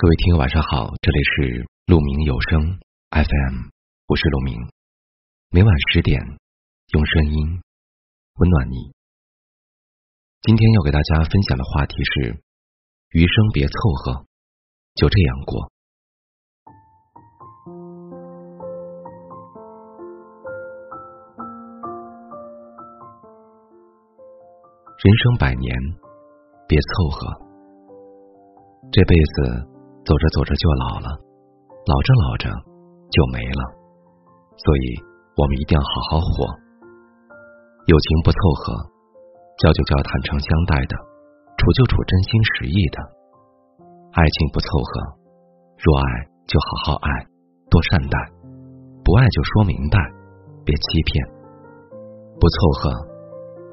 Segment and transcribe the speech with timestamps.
[0.00, 3.68] 各位听友晚上好，这里是鹿鸣有声 FM，
[4.06, 4.56] 我是鹿鸣，
[5.50, 6.18] 每晚十点
[6.94, 7.60] 用声音
[8.38, 8.94] 温暖你。
[10.40, 12.40] 今天要给大家分享的话题是：
[13.10, 14.24] 余生别凑合，
[14.94, 15.70] 就这样过。
[24.96, 25.76] 人生百年，
[26.66, 27.36] 别凑合，
[28.90, 29.69] 这辈子。
[30.10, 31.06] 走着走着就老了，
[31.86, 32.50] 老着老着
[33.14, 33.62] 就没了，
[34.58, 34.98] 所以
[35.38, 36.50] 我们一定要好好活。
[37.86, 38.74] 友情不凑合，
[39.62, 40.98] 交就交坦诚相待的，
[41.54, 42.98] 处就处真心实意的。
[44.10, 44.90] 爱情不凑合，
[45.78, 47.10] 若爱就好好爱，
[47.70, 48.18] 多善待；
[49.06, 49.96] 不爱就说明白，
[50.66, 51.22] 别欺骗。
[52.42, 52.90] 不凑合，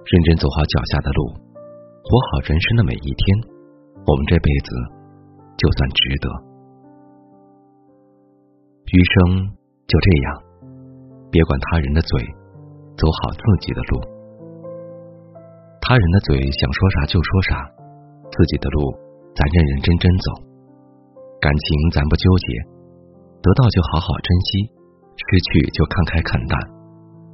[0.06, 1.34] 认真走好脚下的路，
[2.06, 3.26] 活好人生的每一天，
[4.06, 4.97] 我们这辈子。
[5.58, 6.30] 就算值得，
[8.94, 9.50] 余生
[9.90, 10.28] 就这样，
[11.31, 12.22] 别管他人的嘴，
[12.94, 13.98] 走好自己的路。
[15.81, 17.58] 他人的嘴想说啥就说啥，
[18.30, 18.94] 自己的路
[19.34, 20.46] 咱认认真真走。
[21.42, 22.46] 感情咱不纠结，
[23.42, 24.70] 得到就好好珍惜，
[25.18, 26.53] 失去就看开看淡，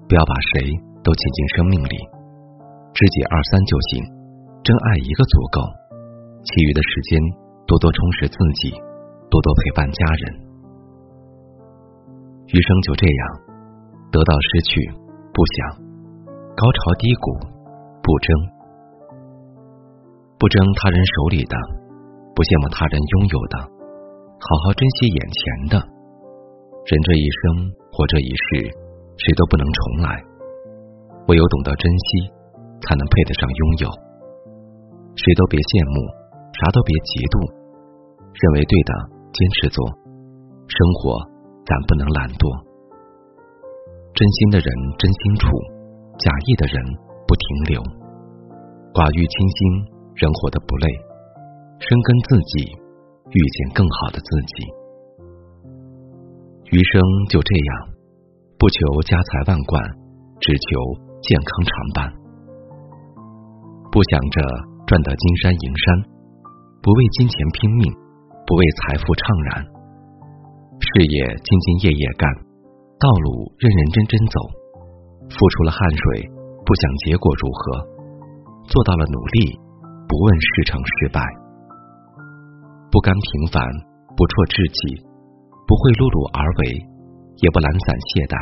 [0.08, 0.72] 不要把谁
[1.04, 1.96] 都请进生命里。
[2.94, 4.04] 知己二三就行，
[4.64, 5.60] 真爱一个足够，
[6.48, 7.43] 其余的时间。
[7.66, 8.72] 多多充实自己，
[9.30, 10.24] 多多陪伴家人。
[12.48, 13.22] 余生就这样，
[14.12, 14.80] 得到失去
[15.34, 15.82] 不想，
[16.56, 17.26] 高潮低谷
[18.04, 18.28] 不争，
[20.38, 21.56] 不争他人手里的，
[22.36, 23.56] 不羡慕他人拥有的，
[24.38, 25.42] 好好珍惜眼前
[25.72, 25.76] 的。
[26.84, 27.42] 人这一生，
[27.96, 28.70] 活这一世，
[29.18, 30.20] 谁都不能重来，
[31.32, 32.28] 唯有懂得珍惜，
[32.84, 33.90] 才能配得上拥有。
[35.16, 36.23] 谁都别羡慕。
[36.54, 37.36] 啥都别嫉妒，
[38.34, 38.92] 认为对的
[39.34, 39.82] 坚持做，
[40.70, 41.18] 生活
[41.66, 42.46] 咱不能懒惰。
[44.14, 44.70] 真心的人
[45.02, 45.50] 真心处，
[46.22, 46.78] 假意的人
[47.26, 47.44] 不停
[47.74, 47.82] 留。
[48.94, 49.58] 寡欲清心，
[50.14, 50.86] 人活得不累。
[51.82, 52.70] 深耕自己，
[53.34, 54.70] 遇见更好的自己。
[56.70, 57.02] 余生
[57.34, 57.72] 就这样，
[58.62, 59.82] 不求家财万贯，
[60.38, 60.66] 只求
[61.26, 62.14] 健康常伴。
[63.90, 64.38] 不想着
[64.86, 66.13] 赚得金山银山。
[66.84, 67.88] 不为金钱拼命，
[68.44, 69.64] 不为财富怅然，
[70.84, 72.28] 事业兢兢业业干，
[73.00, 74.36] 道路认认真真走，
[75.32, 76.28] 付出了汗水，
[76.68, 77.64] 不想结果如何，
[78.68, 79.56] 做到了努力，
[80.12, 81.24] 不问事成失败，
[82.92, 83.64] 不甘平凡，
[84.20, 85.08] 不辍志气，
[85.64, 86.84] 不会碌碌而为，
[87.40, 88.36] 也不懒散懈怠，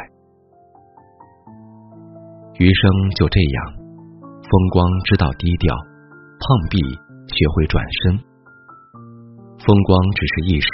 [2.57, 2.81] 余生
[3.13, 3.57] 就这样，
[4.41, 5.77] 风光知道低调，
[6.41, 6.41] 碰
[6.73, 6.81] 壁
[7.29, 8.30] 学会转身。
[9.61, 10.69] 风光只是一时，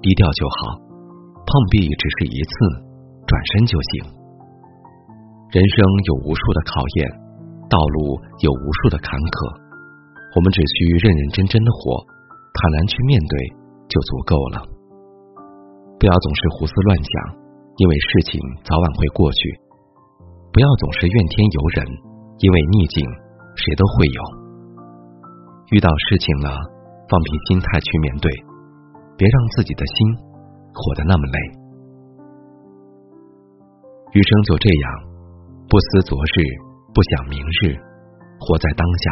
[0.00, 0.72] 低调就好；
[1.44, 2.52] 碰壁只是一次，
[3.28, 4.08] 转身就行。
[5.52, 5.76] 人生
[6.08, 7.12] 有无数的考验，
[7.68, 9.36] 道路有无数的坎坷，
[10.32, 12.00] 我们只需认认真真的活，
[12.56, 13.36] 坦然去面对
[13.84, 14.64] 就足够了。
[16.00, 17.12] 不要总是胡思乱想，
[17.76, 19.40] 因为事情早晚会过去；
[20.56, 21.84] 不要总是怨天尤人，
[22.40, 23.04] 因为逆境
[23.60, 24.20] 谁都会有。
[25.76, 26.80] 遇到事情了。
[27.12, 28.32] 放平心态去面对，
[29.18, 30.16] 别让自己的心
[30.72, 31.36] 活得那么累。
[34.12, 34.88] 余生就这样，
[35.68, 36.40] 不思昨日，
[36.96, 37.76] 不想明日，
[38.40, 39.04] 活在当下。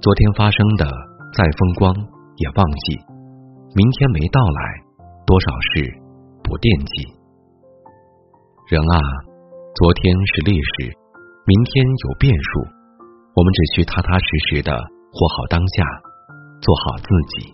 [0.00, 0.88] 昨天发生的
[1.36, 1.92] 再风光
[2.40, 2.96] 也忘记，
[3.76, 4.60] 明天没到来，
[5.26, 5.84] 多少事
[6.42, 7.12] 不惦记。
[8.72, 8.96] 人啊，
[9.76, 10.96] 昨天是历史，
[11.44, 12.64] 明天有变数，
[13.36, 14.72] 我们只需踏踏实实的。
[15.12, 15.84] 活好当下，
[16.62, 17.52] 做好自己。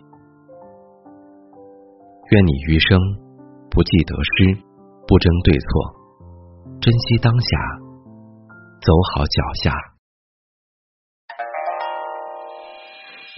[2.31, 2.99] 愿你余生
[3.71, 4.55] 不计得失，
[5.07, 5.67] 不争对错，
[6.81, 7.49] 珍惜当下，
[8.81, 9.73] 走好脚下。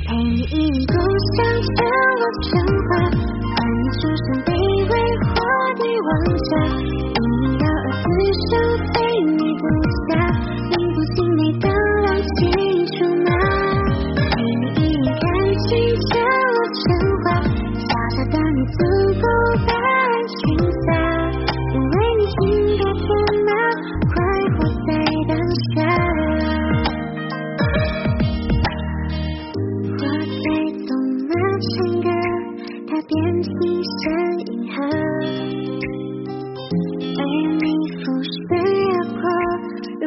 [0.07, 0.95] 陪你一路
[1.37, 1.45] 向
[1.77, 1.81] 着
[2.19, 2.49] 我成
[2.89, 2.91] 花，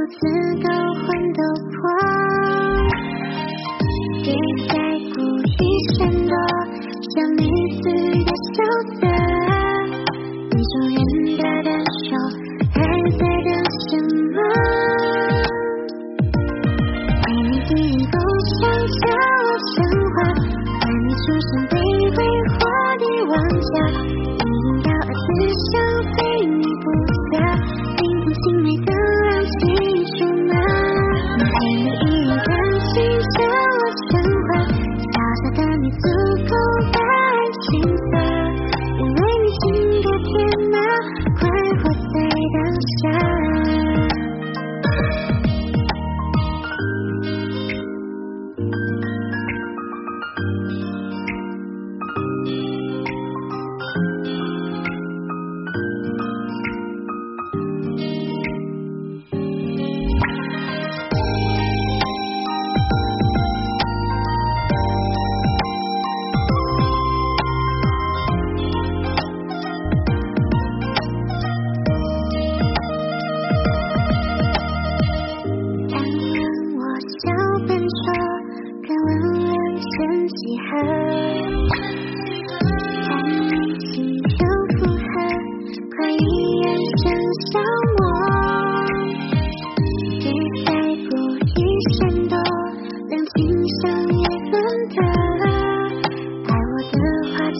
[0.10, 1.20] 此。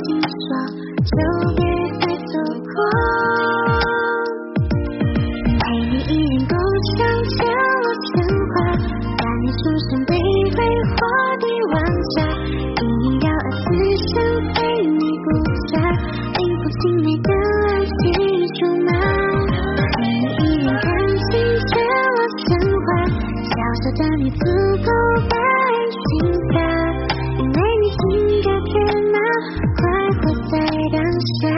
[0.04, 0.68] 听说，
[1.06, 1.81] 就别。
[31.22, 31.50] 夏，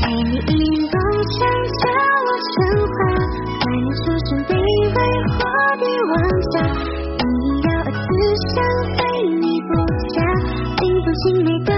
[0.00, 0.50] 陪你，一
[0.82, 0.96] 路
[1.38, 1.38] 上
[1.78, 1.84] 叫
[2.26, 2.56] 我成
[2.88, 2.96] 花。
[3.60, 4.98] 爱你，处处地位
[5.32, 5.38] 或
[5.78, 6.12] 帝王。
[6.52, 6.54] 下，
[7.18, 8.20] 一你，让我的
[8.54, 8.56] 想
[9.40, 9.70] 你不
[10.14, 10.16] 嫁。
[10.78, 11.77] 听风行每。